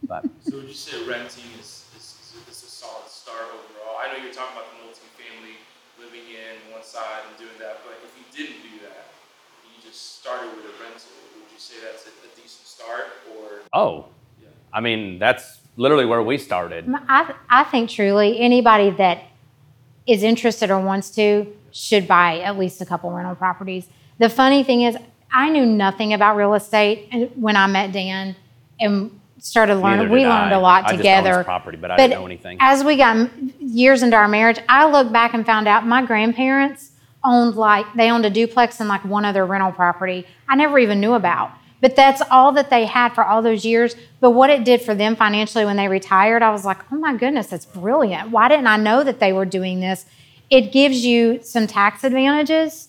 but 0.02 0.24
So 0.42 0.56
would 0.56 0.66
you 0.66 0.74
say 0.74 0.98
renting 1.06 1.44
is, 1.60 1.86
is, 1.96 2.02
is, 2.18 2.34
a, 2.34 2.50
is 2.50 2.62
a 2.64 2.66
solid 2.66 3.06
start 3.08 3.44
overall? 3.54 3.96
I 4.02 4.10
know 4.10 4.24
you're 4.24 4.32
talking 4.34 4.56
about 4.56 4.66
the 4.72 4.82
multifamily 4.82 5.54
living 6.00 6.26
in 6.26 6.72
one 6.72 6.82
side 6.82 7.22
and 7.28 7.38
doing 7.38 7.56
that, 7.60 7.78
but 7.86 7.94
if 8.02 8.12
you 8.18 8.24
didn't 8.34 8.62
do 8.62 8.82
that, 8.88 9.06
you 9.64 9.78
just 9.80 10.18
started 10.20 10.50
with 10.56 10.64
a 10.64 10.74
rental, 10.82 11.12
would 11.38 11.52
you 11.54 11.60
say 11.60 11.76
that's 11.84 12.04
a, 12.06 12.10
a 12.10 12.30
decent 12.34 12.66
start 12.66 13.06
or? 13.30 13.62
oh, 13.74 14.06
Yeah. 14.42 14.48
I 14.72 14.80
mean, 14.80 15.20
that's 15.20 15.60
literally 15.78 16.04
where 16.04 16.22
we 16.22 16.36
started. 16.36 16.92
I, 17.08 17.34
I 17.48 17.64
think 17.64 17.88
truly 17.88 18.38
anybody 18.38 18.90
that 18.90 19.22
is 20.06 20.22
interested 20.22 20.70
or 20.70 20.80
wants 20.80 21.10
to 21.12 21.46
should 21.70 22.06
buy 22.06 22.40
at 22.40 22.58
least 22.58 22.82
a 22.82 22.86
couple 22.86 23.10
rental 23.10 23.36
properties. 23.36 23.86
The 24.18 24.28
funny 24.28 24.64
thing 24.64 24.82
is, 24.82 24.96
I 25.30 25.48
knew 25.50 25.64
nothing 25.64 26.12
about 26.12 26.36
real 26.36 26.54
estate 26.54 27.30
when 27.36 27.56
I 27.56 27.66
met 27.66 27.92
Dan 27.92 28.34
and 28.80 29.20
started 29.38 29.76
learning. 29.76 30.10
We 30.10 30.20
did 30.20 30.28
learned 30.28 30.52
a 30.52 30.58
lot 30.58 30.86
I 30.86 30.96
together. 30.96 31.44
property, 31.44 31.76
but 31.76 31.90
I 31.90 31.96
didn't 31.96 32.18
know 32.18 32.26
anything. 32.26 32.56
As 32.60 32.82
we 32.82 32.96
got 32.96 33.30
years 33.60 34.02
into 34.02 34.16
our 34.16 34.26
marriage, 34.26 34.58
I 34.68 34.90
looked 34.90 35.12
back 35.12 35.34
and 35.34 35.46
found 35.46 35.68
out 35.68 35.86
my 35.86 36.04
grandparents 36.04 36.92
owned 37.22 37.56
like 37.56 37.86
they 37.94 38.10
owned 38.10 38.24
a 38.24 38.30
duplex 38.30 38.80
and 38.80 38.88
like 38.88 39.04
one 39.04 39.24
other 39.24 39.44
rental 39.44 39.72
property 39.72 40.26
I 40.48 40.56
never 40.56 40.78
even 40.78 41.00
knew 41.00 41.12
about. 41.12 41.52
But 41.80 41.94
that's 41.94 42.22
all 42.30 42.52
that 42.52 42.70
they 42.70 42.86
had 42.86 43.10
for 43.10 43.24
all 43.24 43.40
those 43.40 43.64
years. 43.64 43.94
But 44.20 44.32
what 44.32 44.50
it 44.50 44.64
did 44.64 44.82
for 44.82 44.94
them 44.94 45.14
financially 45.14 45.64
when 45.64 45.76
they 45.76 45.88
retired, 45.88 46.42
I 46.42 46.50
was 46.50 46.64
like, 46.64 46.78
oh 46.92 46.96
my 46.96 47.16
goodness, 47.16 47.48
that's 47.48 47.66
brilliant. 47.66 48.30
Why 48.30 48.48
didn't 48.48 48.66
I 48.66 48.76
know 48.76 49.04
that 49.04 49.20
they 49.20 49.32
were 49.32 49.44
doing 49.44 49.80
this? 49.80 50.04
It 50.50 50.72
gives 50.72 51.04
you 51.04 51.40
some 51.42 51.66
tax 51.66 52.04
advantages. 52.04 52.88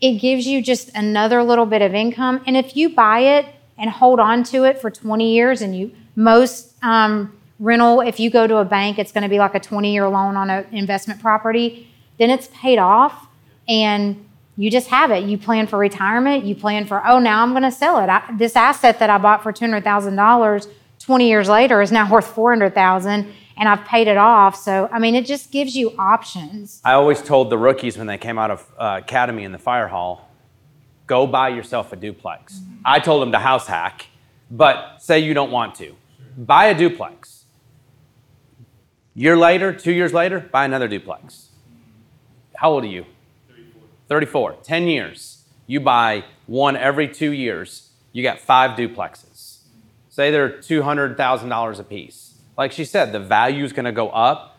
It 0.00 0.20
gives 0.20 0.46
you 0.46 0.62
just 0.62 0.90
another 0.94 1.42
little 1.42 1.66
bit 1.66 1.82
of 1.82 1.94
income. 1.94 2.42
And 2.46 2.56
if 2.56 2.76
you 2.76 2.90
buy 2.90 3.20
it 3.20 3.46
and 3.76 3.90
hold 3.90 4.20
on 4.20 4.44
to 4.44 4.64
it 4.64 4.80
for 4.80 4.90
20 4.90 5.32
years, 5.32 5.60
and 5.60 5.76
you 5.76 5.92
most 6.14 6.74
um, 6.82 7.36
rental, 7.58 8.00
if 8.00 8.20
you 8.20 8.30
go 8.30 8.46
to 8.46 8.58
a 8.58 8.64
bank, 8.64 8.98
it's 8.98 9.10
going 9.12 9.22
to 9.22 9.28
be 9.28 9.38
like 9.38 9.54
a 9.54 9.60
20 9.60 9.92
year 9.92 10.08
loan 10.08 10.36
on 10.36 10.50
an 10.50 10.66
investment 10.72 11.20
property, 11.20 11.88
then 12.18 12.30
it's 12.30 12.48
paid 12.52 12.78
off 12.78 13.26
and 13.68 14.24
you 14.58 14.72
just 14.72 14.88
have 14.88 15.12
it. 15.12 15.22
You 15.22 15.38
plan 15.38 15.68
for 15.68 15.78
retirement. 15.78 16.44
You 16.44 16.56
plan 16.56 16.84
for, 16.84 17.06
oh, 17.06 17.20
now 17.20 17.44
I'm 17.44 17.52
going 17.52 17.62
to 17.62 17.70
sell 17.70 18.00
it. 18.00 18.08
I, 18.08 18.28
this 18.36 18.56
asset 18.56 18.98
that 18.98 19.08
I 19.08 19.16
bought 19.16 19.44
for 19.44 19.52
$200,000 19.52 20.68
20 20.98 21.28
years 21.28 21.48
later 21.48 21.80
is 21.80 21.92
now 21.92 22.10
worth 22.12 22.26
400000 22.26 23.32
and 23.56 23.68
I've 23.68 23.84
paid 23.84 24.08
it 24.08 24.16
off. 24.16 24.56
So, 24.56 24.88
I 24.90 24.98
mean, 24.98 25.14
it 25.14 25.26
just 25.26 25.52
gives 25.52 25.76
you 25.76 25.94
options. 25.96 26.80
I 26.84 26.94
always 26.94 27.22
told 27.22 27.50
the 27.50 27.58
rookies 27.58 27.96
when 27.96 28.08
they 28.08 28.18
came 28.18 28.36
out 28.36 28.50
of 28.50 28.66
uh, 28.76 29.00
academy 29.00 29.44
in 29.44 29.52
the 29.52 29.58
fire 29.58 29.86
hall, 29.86 30.28
go 31.06 31.24
buy 31.28 31.50
yourself 31.50 31.92
a 31.92 31.96
duplex. 31.96 32.60
I 32.84 32.98
told 32.98 33.22
them 33.22 33.30
to 33.32 33.38
house 33.38 33.68
hack, 33.68 34.06
but 34.50 35.00
say 35.00 35.20
you 35.20 35.34
don't 35.34 35.52
want 35.52 35.76
to, 35.76 35.94
buy 36.36 36.66
a 36.66 36.76
duplex. 36.76 37.44
Year 39.14 39.36
later, 39.36 39.72
two 39.72 39.92
years 39.92 40.12
later, 40.12 40.40
buy 40.40 40.64
another 40.64 40.88
duplex. 40.88 41.48
How 42.56 42.72
old 42.72 42.82
are 42.82 42.88
you? 42.88 43.06
34. 44.08 44.56
10 44.62 44.88
years. 44.88 45.44
You 45.66 45.80
buy 45.80 46.24
one 46.46 46.76
every 46.76 47.08
two 47.08 47.30
years. 47.30 47.90
You 48.12 48.22
got 48.22 48.40
five 48.40 48.76
duplexes. 48.76 49.58
Say 50.08 50.30
they're 50.30 50.50
$200,000 50.50 51.78
a 51.78 51.84
piece. 51.84 52.34
Like 52.56 52.72
she 52.72 52.84
said, 52.84 53.12
the 53.12 53.20
value 53.20 53.64
is 53.64 53.72
going 53.72 53.84
to 53.84 53.92
go 53.92 54.08
up. 54.10 54.58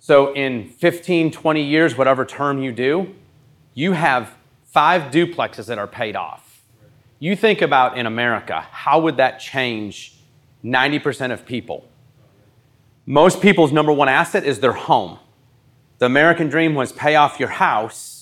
So 0.00 0.34
in 0.34 0.68
15, 0.68 1.30
20 1.30 1.62
years, 1.62 1.96
whatever 1.96 2.24
term 2.24 2.62
you 2.62 2.72
do, 2.72 3.14
you 3.74 3.92
have 3.92 4.34
five 4.64 5.10
duplexes 5.12 5.66
that 5.66 5.78
are 5.78 5.86
paid 5.86 6.16
off. 6.16 6.62
You 7.18 7.36
think 7.36 7.62
about 7.62 7.96
in 7.96 8.06
America, 8.06 8.66
how 8.70 9.00
would 9.00 9.18
that 9.18 9.38
change 9.38 10.16
90% 10.64 11.32
of 11.32 11.46
people? 11.46 11.86
Most 13.06 13.40
people's 13.40 13.72
number 13.72 13.92
one 13.92 14.08
asset 14.08 14.44
is 14.44 14.60
their 14.60 14.72
home. 14.72 15.18
The 15.98 16.06
American 16.06 16.48
dream 16.48 16.74
was 16.74 16.92
pay 16.92 17.16
off 17.16 17.38
your 17.38 17.50
house 17.50 18.19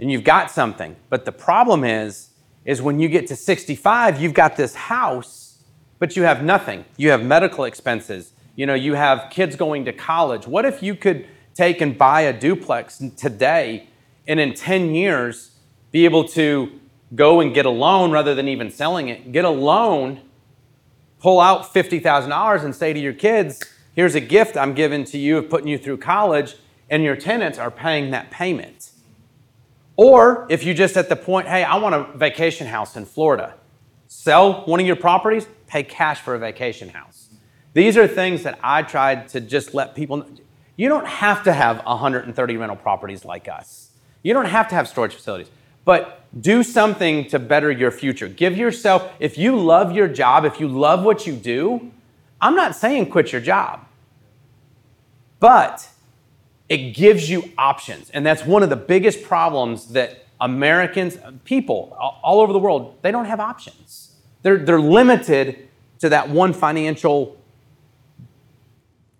and 0.00 0.10
you've 0.10 0.24
got 0.24 0.50
something. 0.50 0.96
But 1.08 1.24
the 1.24 1.32
problem 1.32 1.84
is 1.84 2.30
is 2.64 2.82
when 2.82 3.00
you 3.00 3.08
get 3.08 3.26
to 3.26 3.36
65, 3.36 4.20
you've 4.20 4.34
got 4.34 4.56
this 4.56 4.74
house, 4.74 5.62
but 5.98 6.16
you 6.16 6.24
have 6.24 6.42
nothing. 6.42 6.84
You 6.96 7.10
have 7.10 7.24
medical 7.24 7.64
expenses. 7.64 8.32
You 8.54 8.66
know, 8.66 8.74
you 8.74 8.94
have 8.94 9.30
kids 9.30 9.56
going 9.56 9.84
to 9.86 9.92
college. 9.92 10.46
What 10.46 10.64
if 10.64 10.82
you 10.82 10.94
could 10.94 11.26
take 11.54 11.80
and 11.80 11.96
buy 11.96 12.22
a 12.22 12.38
duplex 12.38 13.02
today 13.16 13.88
and 14.26 14.38
in 14.38 14.54
10 14.54 14.94
years 14.94 15.52
be 15.90 16.04
able 16.04 16.24
to 16.28 16.78
go 17.14 17.40
and 17.40 17.54
get 17.54 17.66
a 17.66 17.70
loan 17.70 18.10
rather 18.10 18.34
than 18.34 18.46
even 18.46 18.70
selling 18.70 19.08
it? 19.08 19.32
Get 19.32 19.44
a 19.44 19.50
loan, 19.50 20.20
pull 21.18 21.40
out 21.40 21.72
$50,000 21.72 22.64
and 22.64 22.76
say 22.76 22.92
to 22.92 23.00
your 23.00 23.14
kids, 23.14 23.64
here's 23.94 24.14
a 24.14 24.20
gift 24.20 24.56
I'm 24.56 24.74
giving 24.74 25.04
to 25.04 25.18
you 25.18 25.38
of 25.38 25.48
putting 25.48 25.68
you 25.68 25.78
through 25.78 25.96
college, 25.96 26.56
and 26.90 27.02
your 27.02 27.16
tenants 27.16 27.58
are 27.58 27.70
paying 27.70 28.10
that 28.10 28.30
payment. 28.30 28.89
Or 30.02 30.46
if 30.48 30.64
you 30.64 30.72
just 30.72 30.96
at 30.96 31.10
the 31.10 31.14
point, 31.14 31.46
hey, 31.46 31.62
I 31.62 31.76
want 31.76 31.94
a 31.94 32.04
vacation 32.16 32.66
house 32.66 32.96
in 32.96 33.04
Florida, 33.04 33.52
sell 34.08 34.64
one 34.64 34.80
of 34.80 34.86
your 34.86 34.96
properties, 34.96 35.46
pay 35.66 35.82
cash 35.82 36.22
for 36.22 36.34
a 36.34 36.38
vacation 36.38 36.88
house. 36.88 37.28
These 37.74 37.98
are 37.98 38.08
things 38.08 38.42
that 38.44 38.58
I 38.62 38.80
tried 38.80 39.28
to 39.28 39.42
just 39.42 39.74
let 39.74 39.94
people 39.94 40.16
know. 40.16 40.26
You 40.76 40.88
don't 40.88 41.06
have 41.06 41.42
to 41.42 41.52
have 41.52 41.84
130 41.84 42.56
rental 42.56 42.76
properties 42.76 43.26
like 43.26 43.46
us. 43.46 43.90
You 44.22 44.32
don't 44.32 44.46
have 44.46 44.68
to 44.68 44.74
have 44.74 44.88
storage 44.88 45.12
facilities, 45.14 45.50
but 45.84 46.24
do 46.40 46.62
something 46.62 47.28
to 47.28 47.38
better 47.38 47.70
your 47.70 47.90
future. 47.90 48.26
Give 48.26 48.56
yourself, 48.56 49.12
if 49.20 49.36
you 49.36 49.54
love 49.54 49.92
your 49.92 50.08
job, 50.08 50.46
if 50.46 50.58
you 50.58 50.66
love 50.66 51.04
what 51.04 51.26
you 51.26 51.34
do, 51.34 51.92
I'm 52.40 52.56
not 52.56 52.74
saying 52.74 53.10
quit 53.10 53.32
your 53.32 53.42
job, 53.42 53.84
but 55.40 55.90
it 56.70 56.94
gives 56.94 57.28
you 57.28 57.52
options. 57.58 58.08
And 58.10 58.24
that's 58.24 58.46
one 58.46 58.62
of 58.62 58.70
the 58.70 58.76
biggest 58.76 59.24
problems 59.24 59.92
that 59.92 60.24
Americans, 60.40 61.18
people 61.44 61.94
all 62.22 62.40
over 62.40 62.52
the 62.54 62.58
world, 62.60 62.96
they 63.02 63.10
don't 63.10 63.26
have 63.26 63.40
options. 63.40 64.14
They're, 64.42 64.56
they're 64.56 64.80
limited 64.80 65.68
to 65.98 66.08
that 66.08 66.30
one 66.30 66.54
financial 66.54 67.36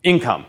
income. 0.02 0.47